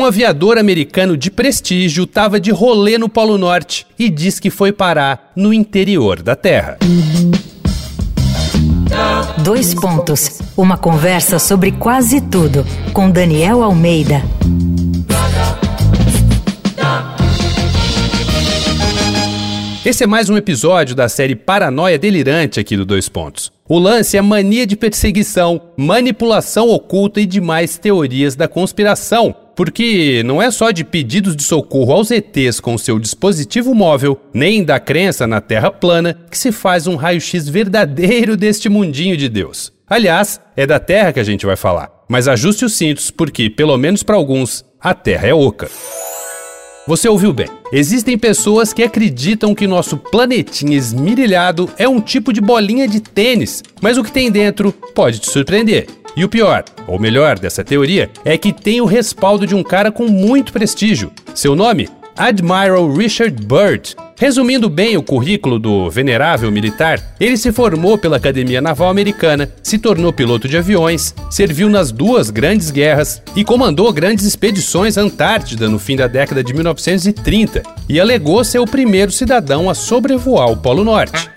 Um 0.00 0.06
aviador 0.06 0.56
americano 0.56 1.14
de 1.14 1.30
prestígio 1.30 2.04
estava 2.04 2.40
de 2.40 2.50
rolê 2.50 2.96
no 2.96 3.06
Polo 3.06 3.36
Norte 3.36 3.86
e 3.98 4.08
diz 4.08 4.40
que 4.40 4.48
foi 4.48 4.72
parar 4.72 5.30
no 5.36 5.52
interior 5.52 6.22
da 6.22 6.34
Terra. 6.34 6.78
Dois 9.44 9.74
pontos. 9.74 10.40
Uma 10.56 10.78
conversa 10.78 11.38
sobre 11.38 11.72
quase 11.72 12.18
tudo 12.18 12.64
com 12.94 13.10
Daniel 13.10 13.62
Almeida. 13.62 14.22
Esse 19.84 20.04
é 20.04 20.06
mais 20.06 20.30
um 20.30 20.36
episódio 20.38 20.96
da 20.96 21.10
série 21.10 21.36
Paranoia 21.36 21.98
Delirante 21.98 22.58
aqui 22.58 22.74
do 22.74 22.86
Dois 22.86 23.06
Pontos. 23.06 23.52
O 23.72 23.78
lance 23.78 24.16
é 24.16 24.20
mania 24.20 24.66
de 24.66 24.74
perseguição, 24.74 25.60
manipulação 25.76 26.70
oculta 26.70 27.20
e 27.20 27.24
demais 27.24 27.78
teorias 27.78 28.34
da 28.34 28.48
conspiração. 28.48 29.32
Porque 29.54 30.24
não 30.24 30.42
é 30.42 30.50
só 30.50 30.72
de 30.72 30.82
pedidos 30.82 31.36
de 31.36 31.44
socorro 31.44 31.92
aos 31.92 32.10
ETs 32.10 32.58
com 32.58 32.76
seu 32.76 32.98
dispositivo 32.98 33.72
móvel, 33.72 34.20
nem 34.34 34.64
da 34.64 34.80
crença 34.80 35.24
na 35.24 35.40
Terra 35.40 35.70
plana, 35.70 36.18
que 36.28 36.36
se 36.36 36.50
faz 36.50 36.88
um 36.88 36.96
raio-x 36.96 37.48
verdadeiro 37.48 38.36
deste 38.36 38.68
mundinho 38.68 39.16
de 39.16 39.28
Deus. 39.28 39.72
Aliás, 39.88 40.40
é 40.56 40.66
da 40.66 40.80
Terra 40.80 41.12
que 41.12 41.20
a 41.20 41.24
gente 41.24 41.46
vai 41.46 41.54
falar. 41.54 41.92
Mas 42.08 42.26
ajuste 42.26 42.64
os 42.64 42.72
cintos, 42.72 43.12
porque, 43.12 43.48
pelo 43.48 43.78
menos 43.78 44.02
para 44.02 44.16
alguns, 44.16 44.64
a 44.80 44.92
Terra 44.94 45.28
é 45.28 45.32
oca. 45.32 45.70
Você 46.90 47.08
ouviu 47.08 47.32
bem. 47.32 47.46
Existem 47.72 48.18
pessoas 48.18 48.72
que 48.72 48.82
acreditam 48.82 49.54
que 49.54 49.64
nosso 49.64 49.96
planetinha 49.96 50.76
esmirilhado 50.76 51.70
é 51.78 51.88
um 51.88 52.00
tipo 52.00 52.32
de 52.32 52.40
bolinha 52.40 52.88
de 52.88 52.98
tênis, 52.98 53.62
mas 53.80 53.96
o 53.96 54.02
que 54.02 54.10
tem 54.10 54.28
dentro 54.28 54.72
pode 54.92 55.20
te 55.20 55.30
surpreender. 55.30 55.86
E 56.16 56.24
o 56.24 56.28
pior, 56.28 56.64
ou 56.88 56.98
melhor, 56.98 57.38
dessa 57.38 57.62
teoria, 57.62 58.10
é 58.24 58.36
que 58.36 58.52
tem 58.52 58.80
o 58.80 58.86
respaldo 58.86 59.46
de 59.46 59.54
um 59.54 59.62
cara 59.62 59.92
com 59.92 60.08
muito 60.08 60.52
prestígio. 60.52 61.12
Seu 61.32 61.54
nome? 61.54 61.88
Admiral 62.16 62.92
Richard 62.92 63.40
Byrd. 63.46 63.94
Resumindo 64.20 64.68
bem 64.68 64.98
o 64.98 65.02
currículo 65.02 65.58
do 65.58 65.88
venerável 65.88 66.52
militar, 66.52 67.14
ele 67.18 67.38
se 67.38 67.50
formou 67.50 67.96
pela 67.96 68.18
Academia 68.18 68.60
Naval 68.60 68.90
Americana, 68.90 69.50
se 69.62 69.78
tornou 69.78 70.12
piloto 70.12 70.46
de 70.46 70.58
aviões, 70.58 71.14
serviu 71.30 71.70
nas 71.70 71.90
duas 71.90 72.28
grandes 72.28 72.70
guerras 72.70 73.22
e 73.34 73.42
comandou 73.42 73.90
grandes 73.90 74.26
expedições 74.26 74.98
à 74.98 75.00
Antártida 75.00 75.70
no 75.70 75.78
fim 75.78 75.96
da 75.96 76.06
década 76.06 76.44
de 76.44 76.52
1930 76.52 77.62
e 77.88 77.98
alegou 77.98 78.44
ser 78.44 78.58
o 78.58 78.66
primeiro 78.66 79.10
cidadão 79.10 79.70
a 79.70 79.74
sobrevoar 79.74 80.50
o 80.50 80.56
Polo 80.58 80.84
Norte. 80.84 81.30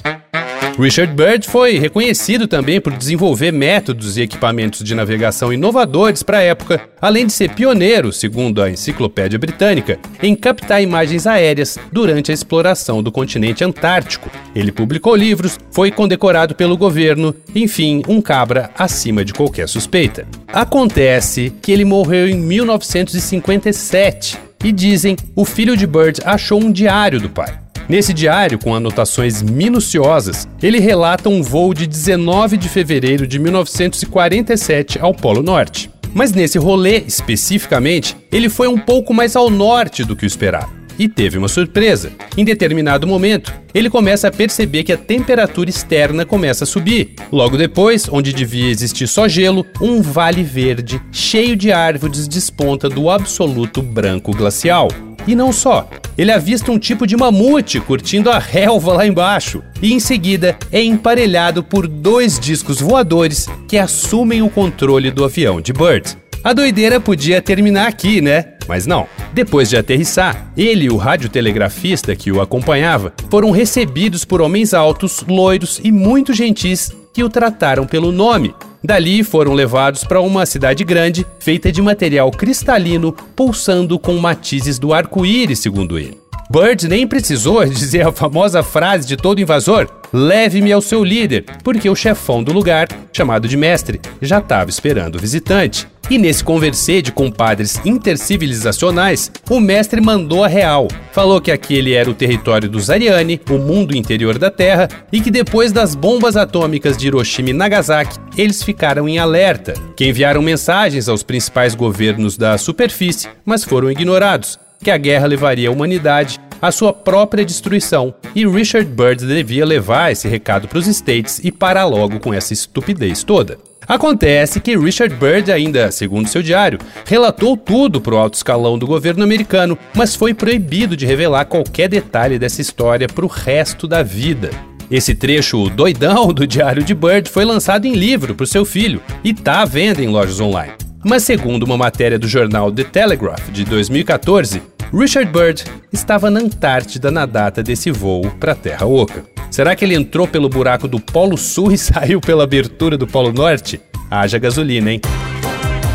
Richard 0.78 1.14
Byrd 1.14 1.48
foi 1.48 1.78
reconhecido 1.78 2.48
também 2.48 2.82
por 2.82 2.94
desenvolver 2.94 3.52
métodos 3.52 4.18
e 4.18 4.22
equipamentos 4.22 4.84
de 4.84 4.96
navegação 4.96 5.54
inovadores 5.54 6.24
para 6.24 6.40
a 6.40 6.42
época, 6.42 6.82
além 7.00 7.28
de 7.28 7.34
ser 7.34 7.54
pioneiro, 7.54 8.12
segundo 8.12 8.60
a 8.62 8.72
Enciclopédia 8.72 9.38
Britânica, 9.38 10.00
em 10.22 10.36
captar 10.36 10.82
imagens 10.82 11.28
aéreas 11.28 11.78
durante 11.92 12.32
a 12.32 12.34
exploração 12.34 13.04
do 13.04 13.12
continente 13.12 13.64
antártico. 13.64 14.32
Ele 14.56 14.72
publicou 14.72 15.16
livros, 15.16 15.60
foi 15.72 15.92
condecorado 15.92 16.56
pelo 16.56 16.76
governo, 16.76 17.36
enfim, 17.54 18.02
um 18.08 18.20
cabra 18.20 18.72
acima 18.76 19.24
de 19.24 19.34
qualquer 19.34 19.70
suspeita. 19.70 20.26
Acontece 20.48 21.54
que 21.62 21.72
ele 21.72 21.86
morreu 21.86 22.28
em 22.28 22.36
1957 22.36 24.40
e 24.64 24.72
dizem 24.72 25.16
o 25.36 25.46
filho 25.46 25.78
de 25.78 25.86
Bird 25.86 26.20
achou 26.26 26.60
um 26.60 26.72
diário 26.72 27.20
do 27.20 27.30
pai. 27.30 27.63
Nesse 27.88 28.14
diário, 28.14 28.58
com 28.58 28.74
anotações 28.74 29.42
minuciosas, 29.42 30.48
ele 30.62 30.80
relata 30.80 31.30
um 31.30 31.44
voo 31.44 31.74
de 31.74 31.86
19 31.86 32.58
de 32.58 32.70
fevereiro 32.70 33.28
de 33.28 33.38
1947 33.38 35.00
ao 35.00 35.14
Polo 35.14 35.44
Norte. 35.44 35.90
Mas 36.14 36.32
nesse 36.32 36.58
rolê, 36.58 37.04
especificamente, 37.08 38.16
ele 38.32 38.48
foi 38.48 38.68
um 38.68 38.78
pouco 38.78 39.14
mais 39.14 39.36
ao 39.36 39.50
norte 39.50 40.04
do 40.04 40.16
que 40.16 40.26
o 40.26 40.28
esperado. 40.28 40.84
E 40.98 41.10
teve 41.10 41.40
uma 41.40 41.48
surpresa. 41.48 42.12
Em 42.38 42.46
determinado 42.46 43.08
momento, 43.08 43.52
ele 43.74 43.90
começa 43.90 44.28
a 44.28 44.32
perceber 44.32 44.84
que 44.84 44.94
a 44.94 44.98
temperatura 44.98 45.70
externa 45.70 46.24
começa 46.24 46.66
a 46.66 46.68
subir. 46.68 47.16
Logo 47.32 47.58
depois, 47.58 48.08
onde 48.10 48.32
devia 48.32 48.70
existir 48.70 49.08
só 49.08 49.28
gelo, 49.28 49.66
um 49.82 50.02
vale 50.02 50.44
verde 50.44 51.02
cheio 51.12 51.56
de 51.56 51.72
árvores 51.72 52.28
desponta 52.28 52.88
do 52.88 53.10
absoluto 53.10 53.82
branco 53.82 54.32
glacial. 54.32 54.88
E 55.28 55.34
não 55.36 55.52
só. 55.52 55.90
Ele 56.18 56.32
avista 56.32 56.72
um 56.72 56.78
tipo 56.78 57.08
de 57.08 57.18
mamute 57.18 57.80
curtindo 57.80 58.30
a 58.30 58.38
relva 58.38 58.94
lá 58.94 59.08
embaixo. 59.08 59.64
E 59.82 59.94
em 59.94 60.00
seguida 60.00 60.58
é 60.72 60.82
emparelhado 60.82 61.64
por 61.64 61.88
dois 61.88 62.40
discos 62.40 62.80
voadores 62.80 63.48
que 63.68 63.78
assumem 63.78 64.42
o 64.42 64.50
controle 64.50 65.10
do 65.10 65.24
avião 65.24 65.60
de 65.60 65.74
Bird. 65.74 66.18
A 66.44 66.52
doideira 66.52 67.00
podia 67.00 67.42
terminar 67.42 67.88
aqui, 67.88 68.20
né? 68.20 68.54
Mas 68.68 68.86
não. 68.86 69.08
Depois 69.34 69.70
de 69.70 69.78
aterrissar, 69.78 70.52
ele 70.58 70.86
e 70.86 70.90
o 70.90 70.98
radiotelegrafista 70.98 72.16
que 72.16 72.32
o 72.32 72.42
acompanhava 72.42 73.14
foram 73.30 73.50
recebidos 73.50 74.26
por 74.26 74.42
homens 74.42 74.74
altos, 74.74 75.24
loiros 75.28 75.80
e 75.84 75.92
muito 75.92 76.34
gentis 76.34 76.92
que 77.14 77.24
o 77.24 77.30
trataram 77.30 77.86
pelo 77.86 78.12
nome. 78.12 78.54
Dali 78.84 79.24
foram 79.24 79.54
levados 79.54 80.04
para 80.04 80.20
uma 80.20 80.46
cidade 80.46 80.84
grande, 80.84 81.26
feita 81.40 81.72
de 81.72 81.82
material 81.82 82.30
cristalino, 82.30 83.14
pulsando 83.34 83.98
com 83.98 84.18
matizes 84.18 84.78
do 84.78 84.94
arco-íris, 84.94 85.60
segundo 85.60 85.98
ele. 85.98 86.18
Bird 86.52 86.90
nem 86.90 87.08
precisou 87.08 87.64
dizer 87.66 88.06
a 88.06 88.12
famosa 88.12 88.62
frase 88.62 89.08
de 89.08 89.16
todo 89.16 89.40
invasor: 89.40 89.88
leve-me 90.12 90.74
ao 90.74 90.82
seu 90.82 91.02
líder, 91.02 91.46
porque 91.64 91.90
o 91.90 91.96
chefão 91.96 92.44
do 92.44 92.52
lugar, 92.52 92.90
chamado 93.14 93.48
de 93.48 93.56
mestre, 93.56 94.02
já 94.22 94.40
estava 94.40 94.70
esperando 94.70 95.16
o 95.16 95.20
visitante. 95.20 95.88
E 96.10 96.18
nesse 96.18 96.44
conversê 96.44 97.02
de 97.02 97.12
compadres 97.12 97.80
intercivilizacionais, 97.86 99.32
o 99.50 99.60
mestre 99.60 100.02
mandou 100.02 100.44
a 100.44 100.48
real. 100.48 100.88
Falou 101.12 101.40
que 101.40 101.52
aquele 101.52 101.94
era 101.94 102.10
o 102.10 102.14
território 102.14 102.70
dos 102.70 102.90
Ariane, 102.90 103.40
o 103.50 103.58
mundo 103.58 103.96
interior 103.96 104.38
da 104.38 104.52
Terra, 104.52 104.90
e 105.12 105.22
que 105.22 105.32
depois 105.32 105.72
das 105.72 105.96
bombas 105.96 106.36
atômicas 106.36 106.98
de 106.98 107.08
Hiroshima 107.08 107.52
e 107.52 107.54
Nagasaki, 107.54 108.20
eles 108.38 108.62
ficaram 108.62 109.08
em 109.08 109.18
alerta, 109.18 109.74
que 109.96 110.06
enviaram 110.06 110.42
mensagens 110.42 111.08
aos 111.08 111.24
principais 111.24 111.74
governos 111.74 112.38
da 112.38 112.58
superfície, 112.58 113.30
mas 113.46 113.64
foram 113.64 113.90
ignorados, 113.90 114.60
que 114.84 114.92
a 114.92 114.98
guerra 114.98 115.28
levaria 115.28 115.70
a 115.70 115.72
humanidade 115.72 116.40
à 116.62 116.72
sua 116.72 116.94
própria 116.94 117.46
destruição, 117.46 118.14
e 118.36 118.46
Richard 118.46 118.90
Byrd 118.90 119.26
devia 119.26 119.66
levar 119.66 120.12
esse 120.12 120.28
recado 120.28 120.68
para 120.68 120.80
os 120.80 120.88
States 120.88 121.40
e 121.44 121.52
parar 121.52 121.86
logo 121.86 122.20
com 122.20 122.34
essa 122.34 122.54
estupidez 122.54 123.24
toda. 123.24 123.58
Acontece 123.88 124.60
que 124.60 124.78
Richard 124.78 125.16
Byrd, 125.16 125.52
ainda 125.52 125.92
segundo 125.92 126.28
seu 126.28 126.42
diário, 126.42 126.80
relatou 127.06 127.58
tudo 127.58 128.00
para 128.00 128.16
o 128.16 128.18
alto 128.18 128.36
escalão 128.36 128.78
do 128.78 128.88
governo 128.88 129.24
americano, 129.24 129.78
mas 129.94 130.16
foi 130.16 130.34
proibido 130.34 130.96
de 130.96 131.06
revelar 131.06 131.46
qualquer 131.46 131.90
detalhe 131.90 132.40
dessa 132.40 132.62
história 132.62 133.08
para 133.08 133.26
o 133.26 133.30
resto 133.30 133.88
da 133.88 134.02
vida. 134.02 134.50
Esse 134.90 135.16
trecho 135.16 135.70
doidão 135.70 136.34
do 136.34 136.46
diário 136.46 136.84
de 136.84 136.94
Bird 136.94 137.30
foi 137.30 137.46
lançado 137.46 137.86
em 137.86 137.94
livro 137.94 138.36
para 138.36 138.44
o 138.44 138.48
seu 138.48 138.66
filho 138.66 139.02
e 139.24 139.32
está 139.32 139.62
à 139.62 139.66
venda 139.66 140.04
em 140.04 140.08
lojas 140.08 140.40
online. 140.40 140.74
Mas 141.04 141.24
segundo 141.24 141.64
uma 141.64 141.78
matéria 141.78 142.18
do 142.18 142.28
jornal 142.28 142.72
The 142.72 142.84
Telegraph 142.84 143.50
de 143.50 143.66
2014, 143.66 144.62
Richard 144.94 145.32
Byrd 145.32 145.64
estava 145.92 146.30
na 146.30 146.40
Antártida 146.40 147.10
na 147.10 147.26
data 147.26 147.64
desse 147.64 147.92
voo 147.92 148.30
para 148.40 148.52
a 148.52 148.56
Terra 148.56 148.86
Oca. 148.86 149.33
Será 149.54 149.76
que 149.76 149.86
ele 149.86 149.94
entrou 149.94 150.28
pelo 150.28 150.50
buraco 150.50 150.88
do 150.88 151.00
Polo 151.00 151.38
Sul 151.38 151.72
e 151.72 151.78
saiu 151.78 152.20
pela 152.20 152.44
abertura 152.44 152.98
do 152.98 153.06
Polo 153.06 153.32
Norte? 153.32 153.80
Haja 154.10 154.40
gasolina, 154.40 154.92
hein? 154.92 155.00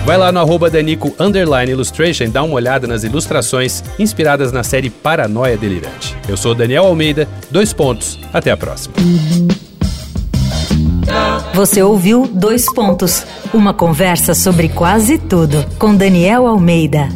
Vai 0.07 0.17
lá 0.17 0.31
no 0.31 0.39
arroba 0.39 0.71
Danico 0.71 1.13
Illustration 1.69 2.25
e 2.25 2.29
dá 2.29 2.45
uma 2.45 2.55
olhada 2.55 2.87
nas 2.87 3.03
ilustrações 3.03 3.83
inspiradas 3.99 4.53
na 4.53 4.63
série 4.63 4.89
Paranoia 4.89 5.57
Delirante. 5.57 6.17
Eu 6.29 6.37
sou 6.37 6.55
Daniel 6.55 6.85
Almeida, 6.85 7.29
dois 7.51 7.73
pontos, 7.73 8.17
até 8.33 8.53
a 8.53 8.57
próxima. 8.57 8.95
Você 11.53 11.83
ouviu 11.83 12.31
Dois 12.33 12.73
Pontos, 12.73 13.27
uma 13.53 13.75
conversa 13.75 14.35
sobre 14.35 14.69
quase 14.69 15.19
tudo 15.19 15.67
com 15.81 15.97
Daniel 15.97 16.47
Almeida. 16.47 17.09